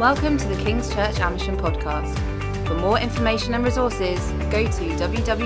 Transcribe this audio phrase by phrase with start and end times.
[0.00, 2.16] Welcome to the King's Church Amersham podcast.
[2.66, 4.18] For more information and resources,
[4.50, 5.44] go to www.kca.church.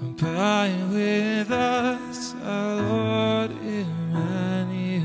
[0.00, 5.02] Abide with us, our Lord Emmanuel.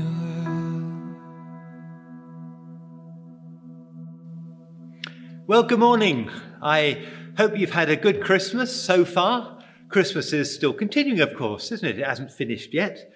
[5.48, 6.30] Well, good morning.
[6.62, 7.04] I
[7.36, 9.57] hope you've had a good Christmas so far.
[9.88, 11.98] Christmas is still continuing, of course, isn't it?
[11.98, 13.10] It hasn't finished yet.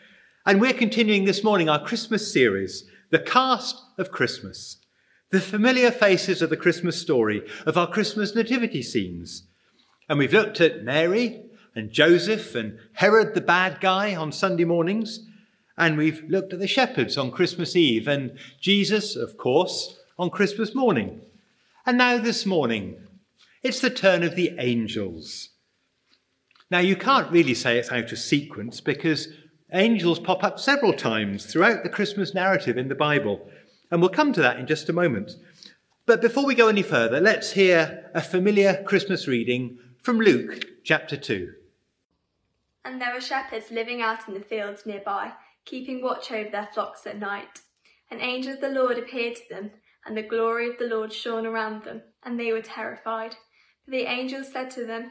[0.46, 4.78] And we're continuing this morning our Christmas series, The Cast of Christmas.
[5.30, 9.44] The familiar faces of the Christmas story, of our Christmas nativity scenes.
[10.08, 11.44] And we've looked at Mary
[11.74, 15.27] and Joseph and Herod the bad guy on Sunday mornings.
[15.77, 20.74] And we've looked at the shepherds on Christmas Eve and Jesus, of course, on Christmas
[20.74, 21.20] morning.
[21.84, 22.96] And now this morning,
[23.62, 25.50] it's the turn of the angels.
[26.72, 29.28] Now, you can't really say it's out of sequence because
[29.74, 33.47] angels pop up several times throughout the Christmas narrative in the Bible.
[33.91, 35.32] And we'll come to that in just a moment.
[36.06, 41.14] But before we go any further, let's hear a familiar Christmas reading from Luke chapter
[41.14, 41.52] 2.
[42.86, 45.32] And there were shepherds living out in the fields nearby,
[45.66, 47.60] keeping watch over their flocks at night.
[48.10, 49.72] An angel of the Lord appeared to them,
[50.06, 53.36] and the glory of the Lord shone around them, and they were terrified.
[53.84, 55.10] But the angel said to them,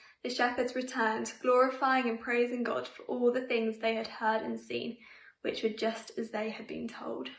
[0.23, 4.59] The shepherds returned, glorifying and praising God for all the things they had heard and
[4.59, 4.97] seen,
[5.41, 7.29] which were just as they had been told.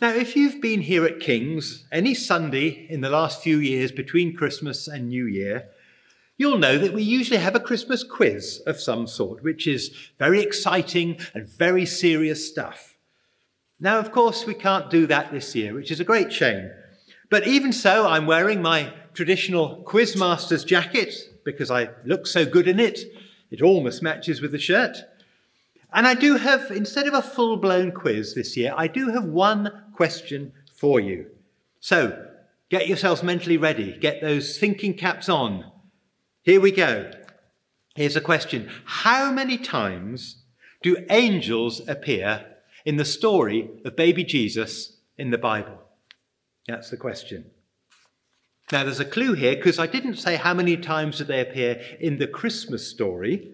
[0.00, 4.34] Now, if you've been here at King's any Sunday in the last few years between
[4.34, 5.68] Christmas and New Year,
[6.38, 10.40] you'll know that we usually have a Christmas quiz of some sort, which is very
[10.40, 12.96] exciting and very serious stuff.
[13.78, 16.70] Now, of course, we can't do that this year, which is a great shame.
[17.28, 22.80] But even so, I'm wearing my traditional Quizmaster's jacket because I look so good in
[22.80, 23.00] it.
[23.50, 24.96] It almost matches with the shirt.
[25.92, 29.24] And I do have, instead of a full blown quiz this year, I do have
[29.24, 31.26] one question for you.
[31.78, 32.26] So
[32.68, 35.70] get yourselves mentally ready, get those thinking caps on.
[36.42, 37.10] Here we go.
[37.94, 40.42] Here's a question How many times
[40.82, 42.44] do angels appear
[42.84, 45.78] in the story of baby Jesus in the Bible?
[46.66, 47.50] That's the question.
[48.72, 51.80] Now, there's a clue here because I didn't say how many times do they appear
[52.00, 53.52] in the Christmas story.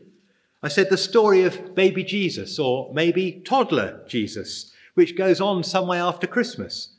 [0.62, 5.88] I said the story of baby Jesus or maybe toddler Jesus, which goes on some
[5.88, 6.96] way after Christmas.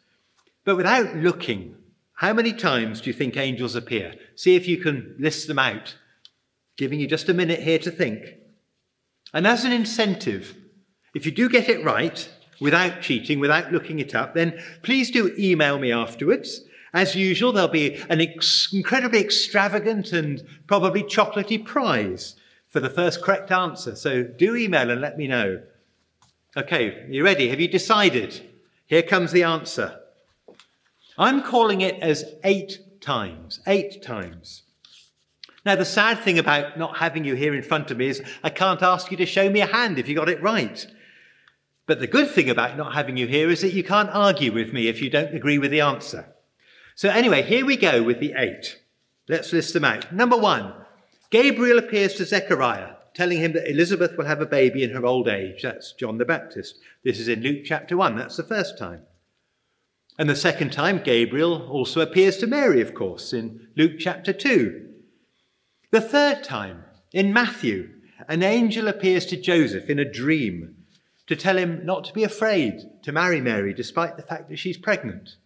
[0.65, 1.75] But without looking,
[2.15, 4.15] how many times do you think angels appear?
[4.35, 5.95] See if you can list them out.
[6.77, 8.25] Giving you just a minute here to think.
[9.33, 10.55] And as an incentive,
[11.15, 12.29] if you do get it right,
[12.59, 16.61] without cheating, without looking it up, then please do email me afterwards.
[16.93, 22.35] As usual, there'll be an ex- incredibly extravagant and probably chocolatey prize
[22.67, 23.95] for the first correct answer.
[23.95, 25.61] So do email and let me know.
[26.55, 27.49] Okay, you ready?
[27.49, 28.41] Have you decided?
[28.85, 29.99] Here comes the answer.
[31.17, 33.61] I'm calling it as eight times.
[33.65, 34.63] Eight times.
[35.65, 38.49] Now, the sad thing about not having you here in front of me is I
[38.49, 40.85] can't ask you to show me a hand if you got it right.
[41.85, 44.73] But the good thing about not having you here is that you can't argue with
[44.73, 46.25] me if you don't agree with the answer.
[47.01, 48.79] So, anyway, here we go with the eight.
[49.27, 50.13] Let's list them out.
[50.13, 50.71] Number one,
[51.31, 55.27] Gabriel appears to Zechariah, telling him that Elizabeth will have a baby in her old
[55.27, 55.63] age.
[55.63, 56.77] That's John the Baptist.
[57.03, 58.17] This is in Luke chapter 1.
[58.17, 59.01] That's the first time.
[60.19, 64.87] And the second time, Gabriel also appears to Mary, of course, in Luke chapter 2.
[65.89, 67.89] The third time, in Matthew,
[68.27, 70.75] an angel appears to Joseph in a dream
[71.25, 74.77] to tell him not to be afraid to marry Mary despite the fact that she's
[74.77, 75.37] pregnant.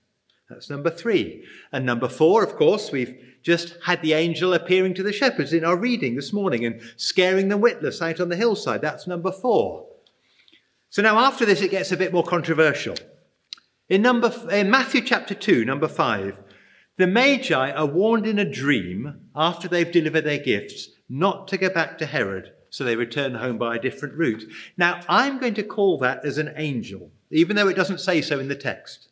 [0.50, 1.44] That's number three.
[1.72, 5.66] And number four, of course, we've just had the angel appearing to the shepherds in
[5.66, 8.82] our reading this morning and scaring them witless out on the hillside.
[8.82, 9.88] That's number four.
[10.90, 12.96] So now, after this, it gets a bit more controversial.
[13.90, 16.40] In, number, in Matthew chapter 2, number 5,
[16.98, 21.70] the Magi are warned in a dream after they've delivered their gifts not to go
[21.70, 24.44] back to Herod, so they return home by a different route.
[24.78, 28.40] Now, I'm going to call that as an angel, even though it doesn't say so
[28.40, 29.10] in the text.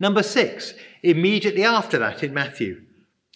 [0.00, 2.82] Number six, immediately after that in Matthew,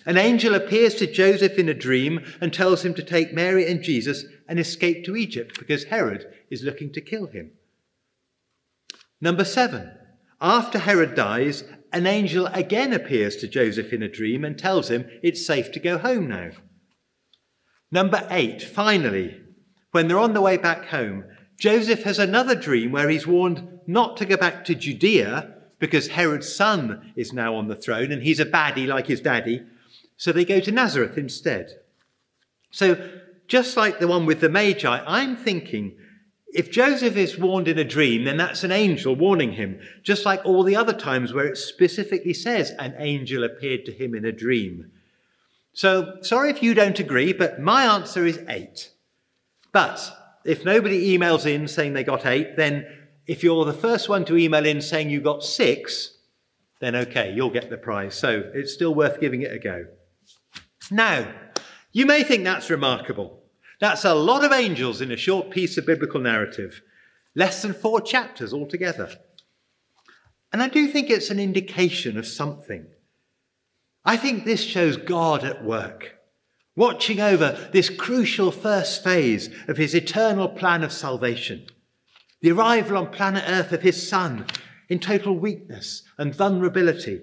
[0.05, 3.83] an angel appears to Joseph in a dream and tells him to take Mary and
[3.83, 7.53] Jesus and escape to Egypt because Herod is looking to kill him.
[9.21, 9.93] Number seven,
[10.41, 11.63] after Herod dies,
[11.93, 15.81] an angel again appears to Joseph in a dream and tells him it's safe to
[15.81, 16.51] go home now.
[17.93, 19.41] Number eight, finally,
[19.93, 21.25] when they're on the way back home,
[21.59, 26.55] Joseph has another dream where he's warned not to go back to Judea because Herod's
[26.55, 29.65] son is now on the throne and he's a baddie like his daddy.
[30.17, 31.81] So they go to Nazareth instead.
[32.71, 33.11] So,
[33.49, 35.97] just like the one with the Magi, I'm thinking
[36.55, 40.45] if Joseph is warned in a dream, then that's an angel warning him, just like
[40.45, 44.31] all the other times where it specifically says an angel appeared to him in a
[44.31, 44.93] dream.
[45.73, 48.93] So, sorry if you don't agree, but my answer is eight.
[49.73, 50.01] But
[50.45, 52.87] if nobody emails in saying they got eight, then
[53.27, 56.17] if you're the first one to email in saying you got six,
[56.81, 58.15] then okay, you'll get the prize.
[58.15, 59.87] So it's still worth giving it a go.
[60.91, 61.33] Now,
[61.93, 63.43] you may think that's remarkable.
[63.81, 66.83] That's a lot of angels in a short piece of biblical narrative,
[67.35, 69.11] less than four chapters altogether.
[70.53, 72.87] And I do think it's an indication of something.
[74.05, 76.17] I think this shows God at work,
[76.75, 81.67] watching over this crucial first phase of his eternal plan of salvation,
[82.43, 84.45] the arrival on planet Earth of his Son
[84.89, 87.23] in total weakness and vulnerability.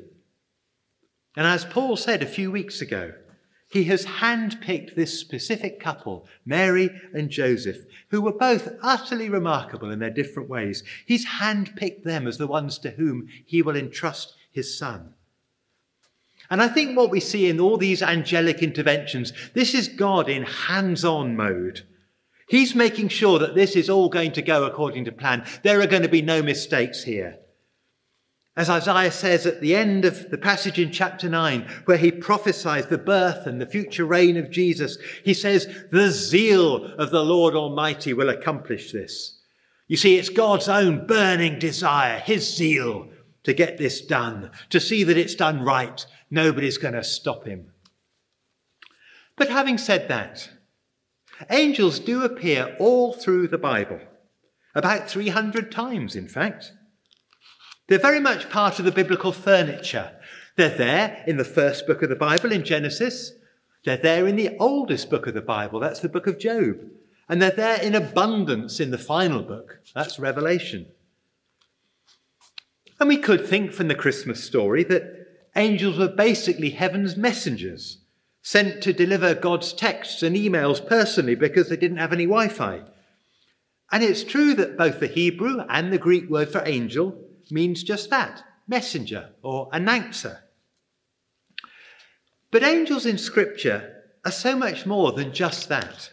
[1.36, 3.14] And as Paul said a few weeks ago,
[3.70, 10.00] he has handpicked this specific couple, Mary and Joseph, who were both utterly remarkable in
[10.00, 10.84] their different ways.
[11.06, 15.14] He's handpicked them as the ones to whom he will entrust his son.
[16.50, 20.44] And I think what we see in all these angelic interventions, this is God in
[20.44, 21.86] hands on mode.
[22.50, 25.46] He's making sure that this is all going to go according to plan.
[25.64, 27.38] There are going to be no mistakes here.
[28.58, 32.88] As Isaiah says at the end of the passage in chapter 9, where he prophesies
[32.88, 37.56] the birth and the future reign of Jesus, he says, The zeal of the Lord
[37.56, 39.40] Almighty will accomplish this.
[39.88, 43.10] You see, it's God's own burning desire, his zeal,
[43.44, 47.72] to get this done, to see that it's done right, Nobody's going to stop him.
[49.36, 50.50] But having said that,
[51.50, 54.00] angels do appear all through the Bible,
[54.76, 56.74] about 300 times, in fact.
[57.88, 60.12] They're very much part of the biblical furniture.
[60.56, 63.32] They're there in the first book of the Bible, in Genesis.
[63.86, 66.78] They're there in the oldest book of the Bible, that's the book of Job.
[67.30, 70.88] And they're there in abundance in the final book, that's Revelation.
[73.00, 77.99] And we could think from the Christmas story that angels were basically heaven's messengers,
[78.50, 82.82] sent to deliver God's texts and emails personally because they didn't have any Wi Fi.
[83.92, 87.16] And it's true that both the Hebrew and the Greek word for angel
[87.52, 90.40] means just that messenger or announcer.
[92.50, 96.10] But angels in Scripture are so much more than just that.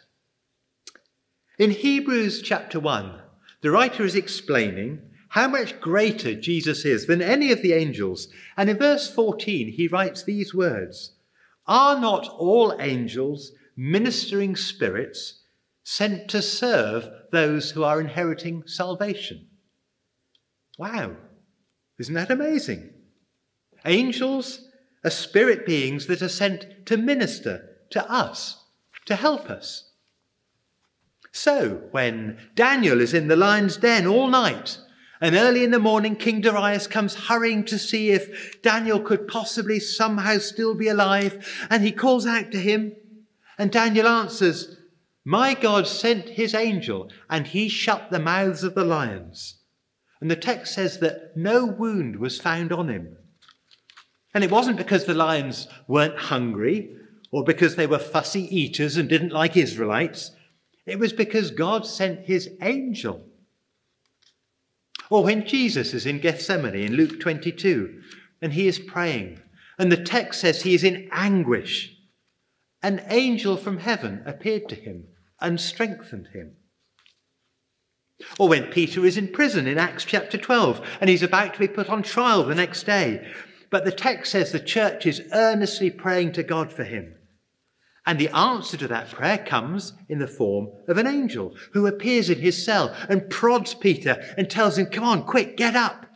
[1.58, 3.18] In Hebrews chapter 1,
[3.62, 5.00] the writer is explaining
[5.30, 8.28] how much greater Jesus is than any of the angels.
[8.58, 11.12] And in verse 14, he writes these words
[11.66, 15.42] Are not all angels ministering spirits
[15.82, 19.48] sent to serve those who are inheriting salvation?
[20.78, 21.16] Wow,
[21.98, 22.92] isn't that amazing?
[23.84, 24.68] Angels
[25.04, 28.64] are spirit beings that are sent to minister to us,
[29.06, 29.90] to help us.
[31.32, 34.78] So, when Daniel is in the lion's den all night,
[35.20, 39.80] and early in the morning, King Darius comes hurrying to see if Daniel could possibly
[39.80, 41.66] somehow still be alive.
[41.70, 42.94] And he calls out to him.
[43.58, 44.76] And Daniel answers,
[45.24, 49.60] My God sent his angel, and he shut the mouths of the lions.
[50.20, 53.16] And the text says that no wound was found on him.
[54.34, 56.94] And it wasn't because the lions weren't hungry
[57.30, 60.32] or because they were fussy eaters and didn't like Israelites.
[60.84, 63.24] It was because God sent his angel
[65.10, 68.00] or when Jesus is in Gethsemane in Luke 22
[68.42, 69.40] and he is praying,
[69.78, 71.96] and the text says he is in anguish,
[72.82, 75.04] an angel from heaven appeared to him
[75.40, 76.56] and strengthened him.
[78.38, 81.68] Or when Peter is in prison in Acts chapter 12 and he's about to be
[81.68, 83.26] put on trial the next day,
[83.70, 87.14] but the text says the church is earnestly praying to God for him.
[88.06, 92.30] And the answer to that prayer comes in the form of an angel who appears
[92.30, 96.06] in his cell and prods Peter and tells him, Come on, quick, get up.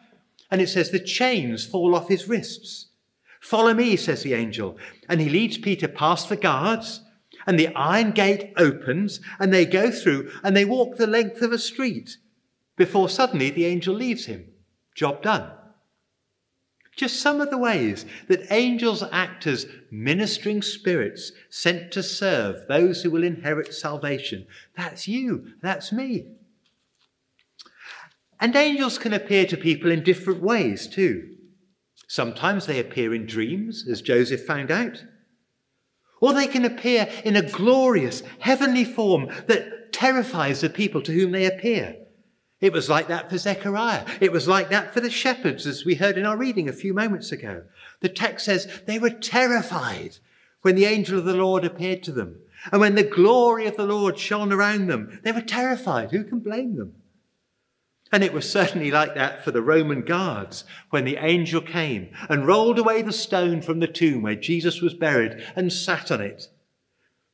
[0.53, 2.87] And it says the chains fall off his wrists.
[3.41, 4.79] Follow me, says the angel.
[5.09, 7.03] And he leads Peter past the guards,
[7.47, 11.53] and the iron gate opens, and they go through, and they walk the length of
[11.53, 12.19] a street
[12.77, 14.47] before suddenly the angel leaves him.
[14.95, 15.51] Job done.
[16.97, 23.03] Just some of the ways that angels act as ministering spirits sent to serve those
[23.03, 24.47] who will inherit salvation.
[24.77, 26.27] That's you, that's me.
[28.41, 31.37] And angels can appear to people in different ways too.
[32.09, 35.05] Sometimes they appear in dreams, as Joseph found out.
[36.21, 41.31] Or they can appear in a glorious heavenly form that terrifies the people to whom
[41.31, 41.97] they appear.
[42.61, 44.05] It was like that for Zechariah.
[44.21, 46.93] It was like that for the shepherds, as we heard in our reading a few
[46.93, 47.62] moments ago.
[48.00, 50.19] The text says they were terrified
[50.61, 52.40] when the angel of the Lord appeared to them.
[52.71, 56.11] And when the glory of the Lord shone around them, they were terrified.
[56.11, 56.95] Who can blame them?
[58.12, 62.47] And it was certainly like that for the Roman guards when the angel came and
[62.47, 66.49] rolled away the stone from the tomb where Jesus was buried and sat on it.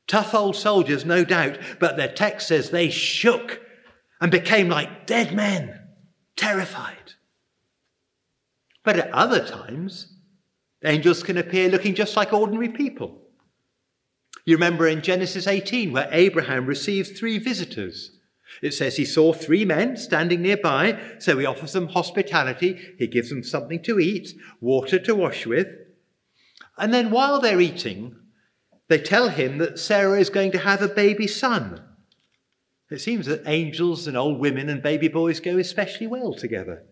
[0.07, 3.61] Tough old soldiers, no doubt, but their text says they shook
[4.21, 5.81] and became like dead men,
[6.37, 7.15] terrified.
[8.85, 10.15] But at other times,
[10.85, 13.23] angels can appear looking just like ordinary people.
[14.45, 18.13] You remember in Genesis 18 where Abraham receives three visitors.
[18.63, 22.79] It says he saw three men standing nearby, so he offers them hospitality.
[22.97, 25.67] He gives them something to eat, water to wash with.
[26.79, 28.15] And then while they're eating,
[28.89, 31.83] they tell him that Sarah is going to have a baby son.
[32.91, 36.85] It seems that angels and old women and baby boys go especially well together.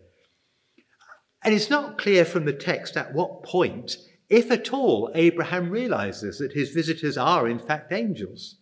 [1.43, 3.97] And it's not clear from the text at what point,
[4.29, 8.57] if at all, Abraham realizes that his visitors are in fact angels.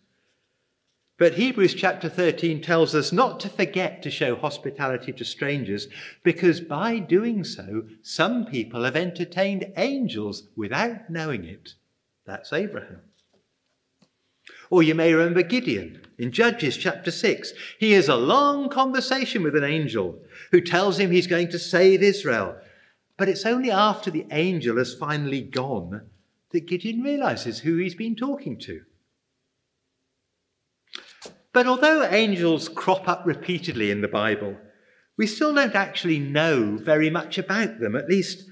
[1.18, 5.88] But Hebrews chapter 13 tells us not to forget to show hospitality to strangers,
[6.24, 11.75] because by doing so, some people have entertained angels without knowing it.
[12.25, 13.02] That's Abraham.
[14.74, 17.53] Or you may remember Gideon in Judges chapter 6.
[17.77, 20.18] He has a long conversation with an angel
[20.50, 22.56] who tells him he's going to save Israel.
[23.15, 26.01] But it's only after the angel has finally gone
[26.50, 28.82] that Gideon realizes who he's been talking to.
[31.51, 34.58] But although angels crop up repeatedly in the Bible,
[35.18, 38.50] we still don't actually know very much about them, at least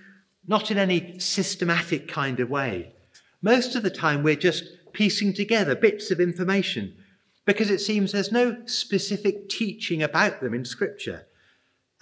[0.48, 2.94] not in any systematic kind of way.
[3.42, 6.96] Most of the time, we're just piecing together bits of information
[7.46, 11.26] because it seems there's no specific teaching about them in Scripture.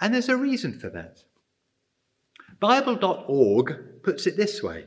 [0.00, 1.24] And there's a reason for that.
[2.58, 4.86] Bible.org puts it this way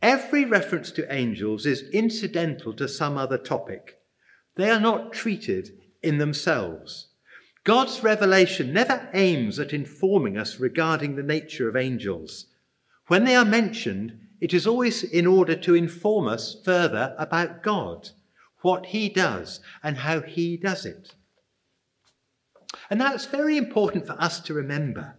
[0.00, 3.98] Every reference to angels is incidental to some other topic.
[4.56, 5.70] They are not treated
[6.02, 7.08] in themselves.
[7.64, 12.46] God's revelation never aims at informing us regarding the nature of angels.
[13.06, 18.10] When they are mentioned, it is always in order to inform us further about God,
[18.60, 21.14] what He does, and how He does it.
[22.90, 25.16] And that's very important for us to remember.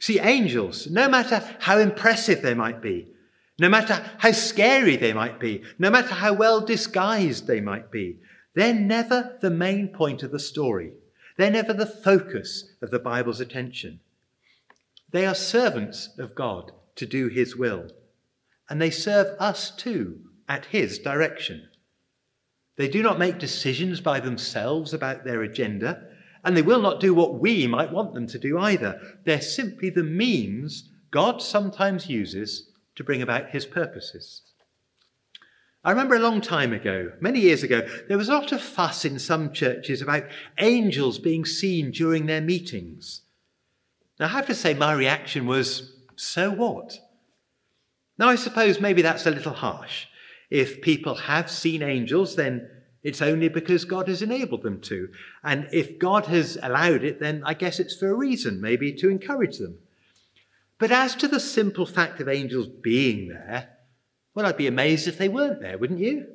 [0.00, 3.12] See, angels, no matter how impressive they might be,
[3.60, 8.18] no matter how scary they might be, no matter how well disguised they might be,
[8.56, 10.94] they're never the main point of the story.
[11.36, 14.00] They're never the focus of the Bible's attention.
[15.12, 17.86] They are servants of God to do His will
[18.70, 21.68] and they serve us too at His direction.
[22.76, 26.04] They do not make decisions by themselves about their agenda,
[26.44, 28.98] and they will not do what we might want them to do either.
[29.26, 34.42] They're simply the means God sometimes uses to bring about His purposes.
[35.82, 39.04] I remember a long time ago, many years ago, there was a lot of fuss
[39.04, 40.24] in some churches about
[40.58, 43.22] angels being seen during their meetings.
[44.18, 46.98] Now, I have to say, my reaction was, so what?
[48.20, 50.06] Now, I suppose maybe that's a little harsh.
[50.50, 52.68] If people have seen angels, then
[53.02, 55.08] it's only because God has enabled them to.
[55.42, 59.08] And if God has allowed it, then I guess it's for a reason, maybe to
[59.08, 59.78] encourage them.
[60.78, 63.70] But as to the simple fact of angels being there,
[64.34, 66.26] well, I'd be amazed if they weren't there, wouldn't you?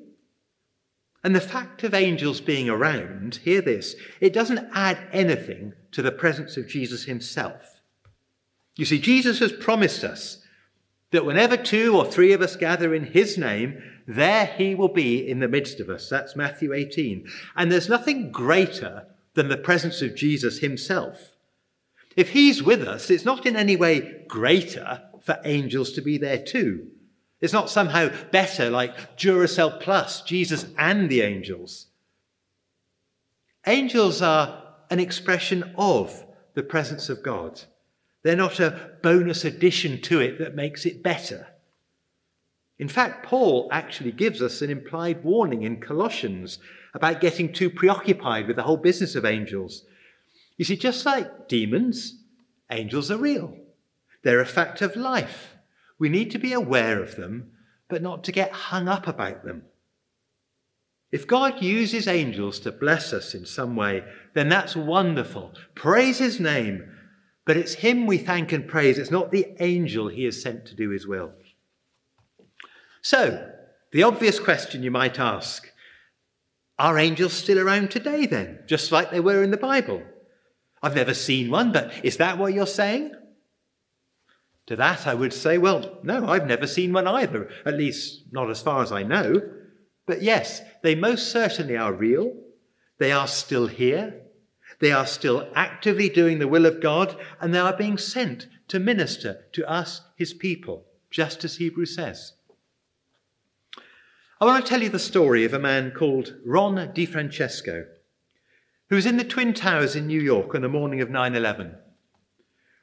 [1.23, 6.11] And the fact of angels being around, hear this, it doesn't add anything to the
[6.11, 7.81] presence of Jesus himself.
[8.75, 10.41] You see, Jesus has promised us
[11.15, 15.27] that whenever two or three of us gather in his name, there he will be
[15.27, 16.07] in the midst of us.
[16.09, 17.27] That's Matthew 18.
[17.55, 21.35] And there's nothing greater than the presence of Jesus himself.
[22.15, 26.37] If he's with us, it's not in any way greater for angels to be there
[26.37, 26.87] too.
[27.41, 31.87] It's not somehow better like Duracell Plus, Jesus and the angels.
[33.67, 37.61] Angels are an expression of the presence of God.
[38.25, 41.45] They're not a bonus addition to it that makes it better.
[42.79, 46.57] In fact, Paul actually gives us an implied warning in Colossians
[46.95, 49.85] about getting too preoccupied with the whole business of angels.
[50.57, 52.23] You see, just like demons,
[52.71, 53.55] angels are real.
[54.23, 55.53] They're a fact of life.
[55.99, 57.51] We need to be aware of them,
[57.89, 59.65] but not to get hung up about them.
[61.11, 64.03] If God uses angels to bless us in some way,
[64.33, 65.53] then that's wonderful.
[65.75, 66.89] Praise his name.
[67.45, 68.97] But it's him we thank and praise.
[68.97, 71.31] It's not the angel he has sent to do his will.
[73.01, 73.51] So,
[73.91, 75.71] the obvious question you might ask
[76.77, 80.01] are angels still around today then, just like they were in the Bible?
[80.81, 83.13] I've never seen one, but is that what you're saying?
[84.67, 88.49] To that, I would say, well, no, I've never seen one either, at least not
[88.49, 89.41] as far as I know.
[90.07, 92.33] But yes, they most certainly are real.
[92.97, 94.24] They are still here.
[94.79, 98.79] They are still actively doing the will of God, and they are being sent to
[98.79, 102.33] minister to us, his people, just as Hebrews says.
[104.41, 107.85] I want to tell you the story of a man called Ron DiFrancesco,
[108.89, 111.75] who was in the Twin Towers in New York on the morning of 9 11.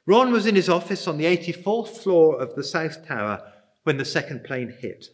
[0.05, 3.41] Ron was in his office on the 84th floor of the South Tower
[3.83, 5.07] when the second plane hit.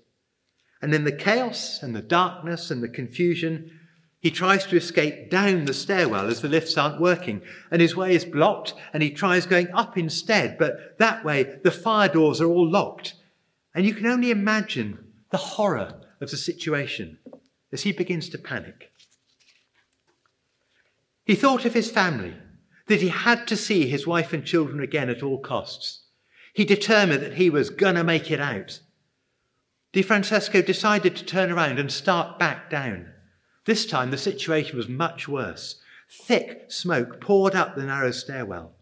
[0.82, 3.79] And in the chaos and the darkness and the confusion,
[4.20, 8.14] he tries to escape down the stairwell as the lifts aren't working, and his way
[8.14, 12.48] is blocked, and he tries going up instead, but that way the fire doors are
[12.48, 13.16] all locked.
[13.74, 15.00] And you can only imagine
[15.32, 17.18] the horror of the situation
[17.72, 18.92] as he begins to panic.
[21.24, 22.36] He thought of his family,
[22.88, 26.02] that he had to see his wife and children again at all costs.
[26.54, 28.80] He determined that he was going to make it out.
[29.94, 33.14] Di Francesco decided to turn around and start back down.
[33.66, 35.82] This time the situation was much worse.
[36.10, 38.74] Thick smoke poured up the narrow stairwell.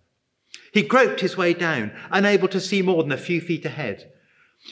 [0.72, 4.12] He groped his way down, unable to see more than a few feet ahead.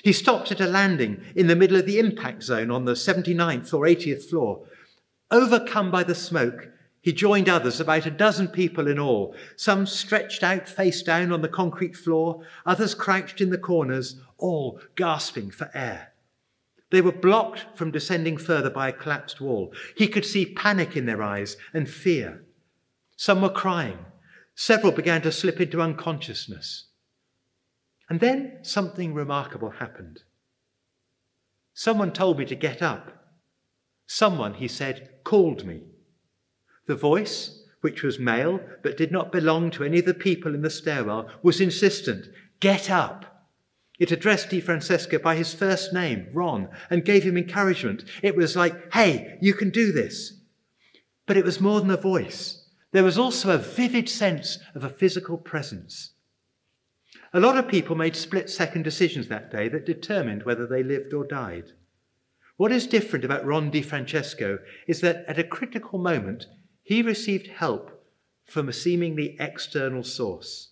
[0.03, 3.73] He stopped at a landing in the middle of the impact zone on the 79th
[3.73, 4.65] or 80th floor.
[5.31, 6.69] Overcome by the smoke,
[7.01, 11.41] he joined others, about a dozen people in all, some stretched out face down on
[11.41, 16.13] the concrete floor, others crouched in the corners, all gasping for air.
[16.95, 19.73] They were blocked from descending further by a collapsed wall.
[19.97, 22.45] He could see panic in their eyes and fear.
[23.17, 23.97] Some were crying.
[24.55, 26.85] Several began to slip into unconsciousness.
[28.09, 30.21] And then something remarkable happened.
[31.73, 33.25] Someone told me to get up.
[34.07, 35.81] Someone, he said, called me.
[36.87, 40.61] The voice, which was male but did not belong to any of the people in
[40.61, 42.27] the stairwell, was insistent
[42.61, 43.34] Get up.
[43.99, 48.03] It addressed DiFrancesco by his first name, Ron, and gave him encouragement.
[48.21, 50.33] It was like, Hey, you can do this.
[51.25, 52.67] But it was more than a voice.
[52.91, 56.11] There was also a vivid sense of a physical presence.
[57.33, 61.13] A lot of people made split second decisions that day that determined whether they lived
[61.13, 61.71] or died.
[62.57, 66.45] What is different about Ron DiFrancesco is that at a critical moment,
[66.83, 68.05] he received help
[68.45, 70.69] from a seemingly external source.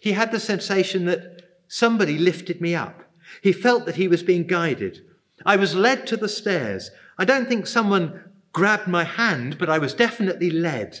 [0.00, 3.04] He had the sensation that somebody lifted me up.
[3.42, 5.04] He felt that he was being guided.
[5.44, 6.90] I was led to the stairs.
[7.18, 11.00] I don't think someone grabbed my hand, but I was definitely led.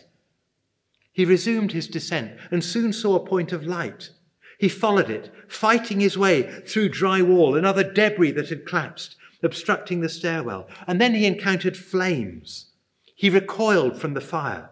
[1.12, 4.10] He resumed his descent and soon saw a point of light.
[4.58, 9.16] He followed it, fighting his way through dry wall and other debris that had collapsed,
[9.42, 10.68] obstructing the stairwell.
[10.86, 12.66] And then he encountered flames.
[13.14, 14.70] He recoiled from the fire.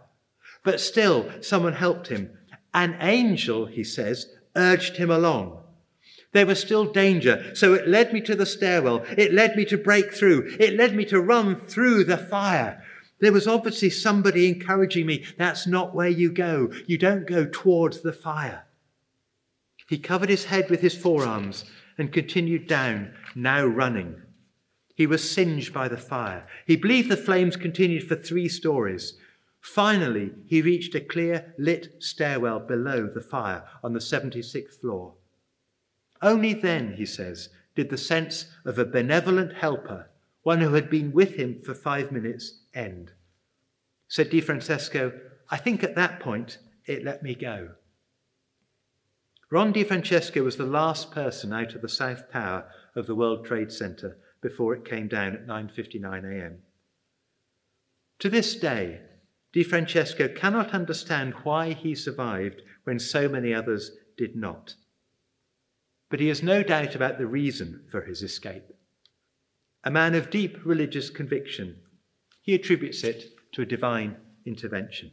[0.63, 2.31] But still, someone helped him.
[2.75, 5.63] An angel, he says, urged him along.
[6.37, 9.07] There was still danger, so it led me to the stairwell.
[9.17, 10.55] It led me to break through.
[10.61, 12.85] It led me to run through the fire.
[13.21, 15.25] There was obviously somebody encouraging me.
[15.39, 16.71] That's not where you go.
[16.87, 18.67] You don't go towards the fire.
[19.89, 21.65] He covered his head with his forearms
[21.97, 24.21] and continued down, now running.
[24.95, 26.47] He was singed by the fire.
[26.67, 29.15] He believed the flames continued for three stories.
[29.63, 35.15] Finally, he reached a clear, lit stairwell below the fire on the 76th floor.
[36.27, 40.11] Only then, he says, did the sense of a benevolent helper,
[40.43, 43.13] one who had been with him for five minutes, end.
[44.09, 45.13] Said Di Francesco,
[45.51, 47.75] I think at that point it let me go.
[49.51, 53.47] Ron Di Francesco was the last person out of the South Tower of the World
[53.47, 56.59] Trade Center before it came down at 9:59 a.m.
[58.19, 59.01] To this day,
[59.53, 64.75] Di Francesco cannot understand why he survived when so many others did not.
[66.09, 68.65] But he has no doubt about the reason for his escape.
[69.85, 71.77] A man of deep religious conviction,
[72.43, 75.13] he attributes it to a divine intervention.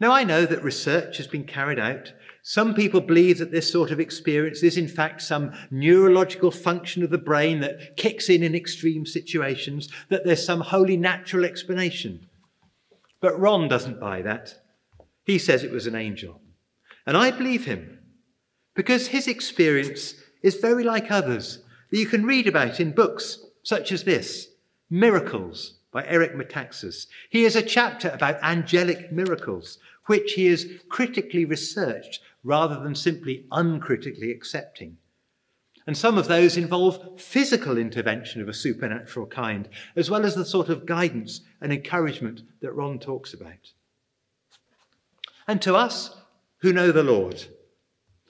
[0.00, 2.12] Now, I know that research has been carried out.
[2.42, 7.10] Some people believe that this sort of experience is, in fact, some neurological function of
[7.10, 12.28] the brain that kicks in in extreme situations, that there's some wholly natural explanation.
[13.20, 14.54] But Ron doesn't buy that.
[15.24, 16.40] He says it was an angel.
[17.06, 18.00] And I believe him
[18.74, 21.60] because his experience is very like others
[21.90, 24.48] that you can read about in books such as this
[24.90, 27.06] Miracles by Eric Metaxas.
[27.30, 33.46] He has a chapter about angelic miracles, which he has critically researched rather than simply
[33.50, 34.98] uncritically accepting.
[35.86, 40.44] And some of those involve physical intervention of a supernatural kind, as well as the
[40.44, 43.72] sort of guidance and encouragement that Ron talks about.
[45.46, 46.16] And to us
[46.58, 47.44] who know the Lord,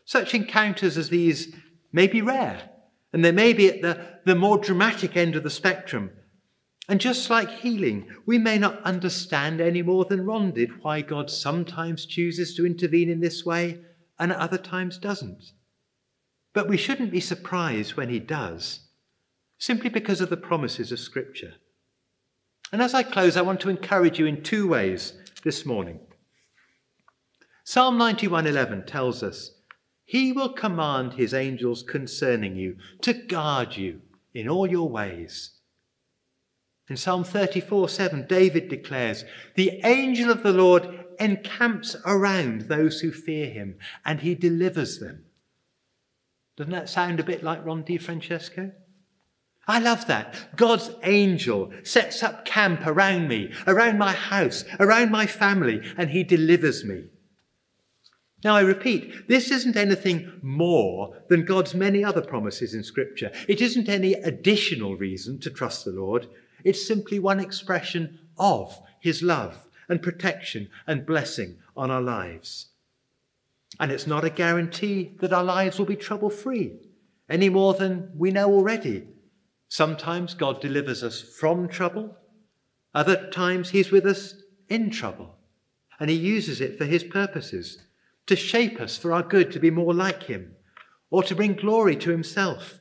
[0.05, 1.55] such encounters as these
[1.93, 2.71] may be rare,
[3.12, 6.11] and they may be at the, the more dramatic end of the spectrum.
[6.88, 11.31] And just like healing, we may not understand any more than Ron did why God
[11.31, 13.81] sometimes chooses to intervene in this way
[14.19, 15.53] and at other times doesn't.
[16.53, 18.81] But we shouldn't be surprised when he does,
[19.59, 21.55] simply because of the promises of Scripture.
[22.71, 26.01] And as I close, I want to encourage you in two ways this morning.
[27.64, 29.54] Psalm 91:11 tells us,
[30.05, 35.53] "He will command his angels concerning you to guard you in all your ways."
[36.88, 40.87] In Psalm 34:7, David declares, "The angel of the Lord
[41.19, 45.25] encamps around those who fear him, and he delivers them."
[46.57, 48.73] Doesn't that sound a bit like Ron DiFrancesco?
[49.67, 50.57] I love that.
[50.57, 56.23] God's angel sets up camp around me, around my house, around my family, and he
[56.23, 57.09] delivers me.
[58.45, 63.33] Now, I repeat, this isn't anything more than God's many other promises in Scripture.
[63.49, 66.29] It isn't any additional reason to trust the Lord.
[66.63, 72.67] It's simply one expression of his love and protection and blessing on our lives.
[73.81, 76.75] And it's not a guarantee that our lives will be trouble free
[77.31, 79.09] any more than we know already.
[79.69, 82.15] Sometimes God delivers us from trouble,
[82.95, 84.35] other times He's with us
[84.69, 85.35] in trouble,
[85.99, 87.79] and He uses it for His purposes
[88.27, 90.55] to shape us for our good to be more like Him
[91.11, 92.81] or to bring glory to Himself.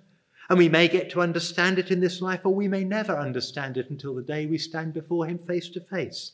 [0.50, 3.78] And we may get to understand it in this life, or we may never understand
[3.78, 6.34] it until the day we stand before Him face to face.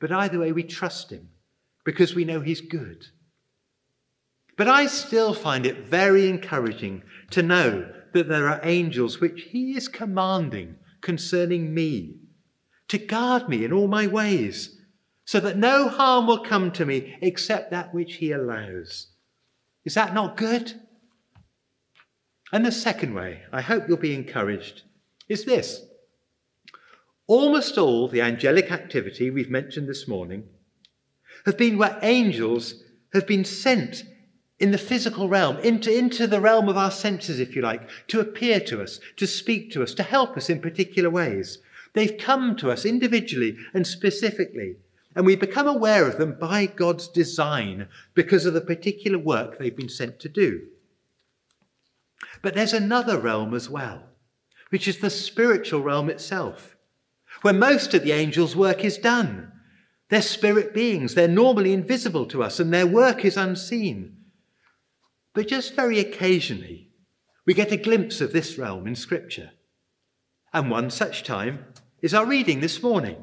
[0.00, 1.28] But either way, we trust Him
[1.84, 3.06] because we know He's good
[4.56, 9.76] but I still find it very encouraging to know that there are angels which He
[9.76, 12.16] is commanding concerning me
[12.88, 14.78] to guard me in all my ways,
[15.24, 19.08] so that no harm will come to me except that which He allows.
[19.84, 20.80] Is that not good?
[22.52, 24.82] And the second way, I hope you'll be encouraged,
[25.28, 25.80] is this.
[27.26, 30.44] Almost all the angelic activity we've mentioned this morning
[31.46, 32.82] have been where angels
[33.12, 34.04] have been sent
[34.60, 38.20] in the physical realm, into, into the realm of our senses, if you like, to
[38.20, 41.58] appear to us, to speak to us, to help us in particular ways.
[41.94, 44.76] They've come to us individually and specifically,
[45.14, 49.76] and we become aware of them by God's design because of the particular work they've
[49.76, 50.62] been sent to do.
[52.42, 54.02] But there's another realm as well,
[54.70, 56.76] which is the spiritual realm itself,
[57.42, 59.52] where most of the angels' work is done.
[60.10, 64.16] They're spirit beings, they're normally invisible to us, and their work is unseen.
[65.32, 66.90] But just very occasionally,
[67.46, 69.50] we get a glimpse of this realm in Scripture.
[70.52, 71.64] And one such time
[72.00, 73.16] is our reading this morning.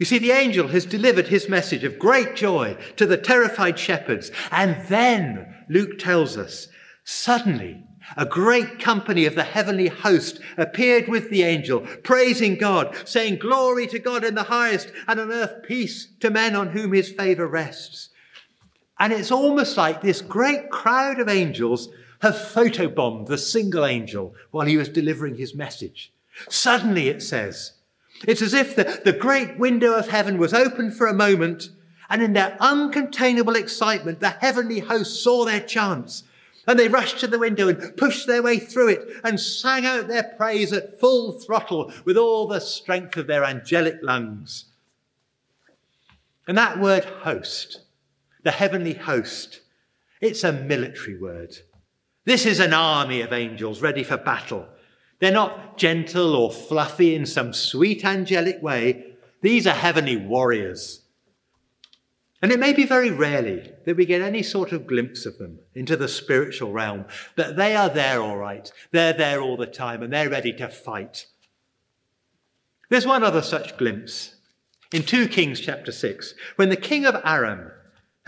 [0.00, 4.32] You see, the angel has delivered his message of great joy to the terrified shepherds.
[4.50, 6.68] And then, Luke tells us,
[7.04, 7.84] suddenly
[8.16, 13.86] a great company of the heavenly host appeared with the angel, praising God, saying, Glory
[13.88, 17.46] to God in the highest, and on earth peace to men on whom his favor
[17.46, 18.08] rests.
[18.98, 21.90] And it's almost like this great crowd of angels
[22.22, 26.10] have photobombed the single angel while he was delivering his message.
[26.48, 27.74] Suddenly, it says,
[28.26, 31.70] it's as if the, the great window of heaven was opened for a moment,
[32.08, 36.24] and in their uncontainable excitement, the heavenly host saw their chance.
[36.66, 40.08] And they rushed to the window and pushed their way through it and sang out
[40.08, 44.66] their praise at full throttle with all the strength of their angelic lungs.
[46.46, 47.80] And that word host
[48.42, 49.60] the heavenly host.
[50.20, 51.56] It's a military word.
[52.24, 54.66] This is an army of angels ready for battle.
[55.20, 59.14] They're not gentle or fluffy in some sweet angelic way.
[59.42, 61.02] These are heavenly warriors.
[62.42, 65.58] And it may be very rarely that we get any sort of glimpse of them
[65.74, 67.04] into the spiritual realm,
[67.36, 68.72] but they are there all right.
[68.92, 71.26] They're there all the time and they're ready to fight.
[72.88, 74.36] There's one other such glimpse
[74.92, 77.70] In 2 Kings chapter 6, when the king of Aram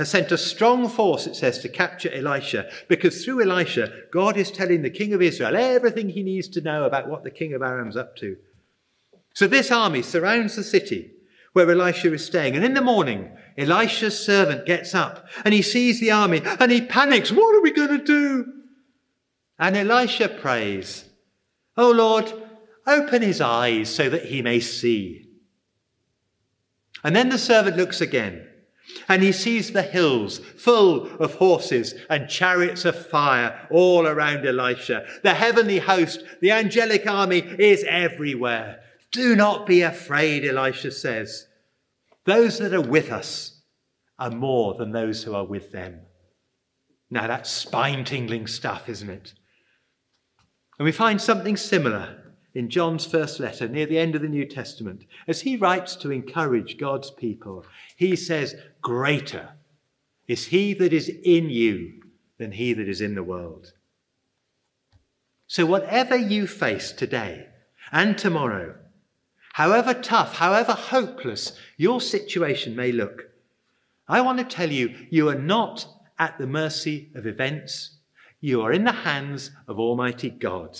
[0.03, 4.51] has sent a strong force, it says, to capture Elisha, because through Elisha, God is
[4.51, 7.63] telling the king of Israel everything he needs to know about what the king of
[7.63, 8.37] Aram's up to.
[9.33, 11.13] So this army surrounds the city
[11.53, 12.57] where Elisha is staying.
[12.57, 16.83] And in the morning, Elisha's servant gets up and he sees the army and he
[16.83, 17.31] panics.
[17.31, 18.53] What are we going to do?
[19.57, 21.05] And Elisha prays,
[21.77, 22.33] Oh Lord,
[22.89, 25.29] open his eyes so that he may see.
[27.05, 28.49] And then the servant looks again
[29.09, 35.07] and he sees the hills full of horses and chariots of fire all around Elisha.
[35.23, 38.81] The heavenly host, the angelic army is everywhere.
[39.11, 41.47] Do not be afraid, Elisha says.
[42.25, 43.61] Those that are with us
[44.19, 46.01] are more than those who are with them.
[47.11, 49.35] Now, that's spine tingling stuff, isn't it?
[50.79, 52.22] And we find something similar
[52.55, 55.05] in John's first letter near the end of the New Testament.
[55.27, 57.65] As he writes to encourage God's people,
[57.97, 59.51] he says, Greater
[60.29, 62.03] is he that is in you
[62.39, 63.73] than he that is in the world.
[65.47, 67.47] So, whatever you face today
[67.91, 68.77] and tomorrow,
[69.53, 73.31] However tough, however hopeless your situation may look,
[74.09, 75.87] I want to tell you, you are not
[76.19, 77.99] at the mercy of events.
[78.41, 80.79] You are in the hands of Almighty God,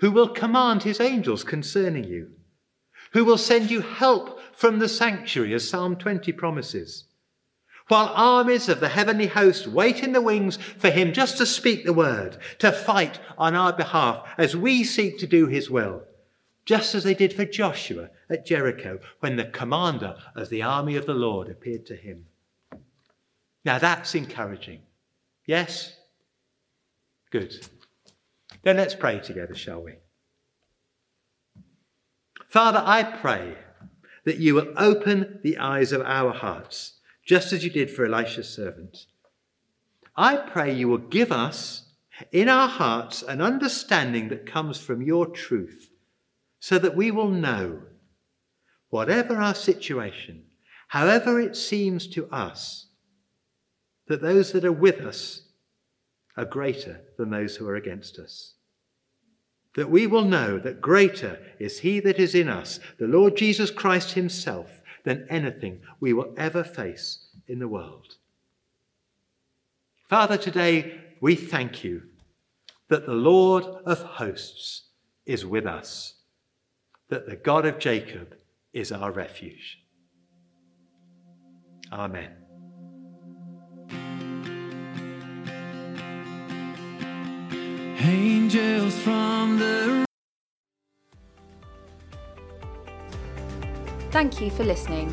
[0.00, 2.30] who will command his angels concerning you,
[3.12, 7.04] who will send you help from the sanctuary, as Psalm 20 promises.
[7.88, 11.84] While armies of the heavenly host wait in the wings for him just to speak
[11.84, 16.02] the word, to fight on our behalf as we seek to do his will
[16.68, 21.06] just as they did for Joshua at Jericho when the commander of the army of
[21.06, 22.26] the Lord appeared to him.
[23.64, 24.82] Now that's encouraging.
[25.46, 25.96] Yes?
[27.30, 27.66] Good.
[28.62, 29.94] Then let's pray together, shall we?
[32.48, 33.56] Father, I pray
[34.24, 38.48] that you will open the eyes of our hearts, just as you did for Elisha's
[38.48, 39.06] servant.
[40.16, 41.84] I pray you will give us
[42.32, 45.90] in our hearts an understanding that comes from your truth
[46.58, 47.82] so that we will know,
[48.88, 50.44] whatever our situation,
[50.88, 52.88] however it seems to us,
[54.08, 55.47] that those that are with us
[56.38, 58.54] are greater than those who are against us.
[59.74, 63.70] That we will know that greater is he that is in us, the Lord Jesus
[63.70, 68.14] Christ himself, than anything we will ever face in the world.
[70.08, 72.02] Father, today we thank you
[72.88, 74.84] that the Lord of hosts
[75.26, 76.14] is with us
[77.08, 78.36] that the God of Jacob
[78.72, 79.80] is our refuge.
[81.90, 82.47] Amen.
[88.08, 90.06] Angels from the
[94.10, 95.10] Thank you for listening.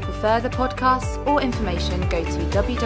[0.00, 2.78] For further podcasts or information, go to www.kca.church.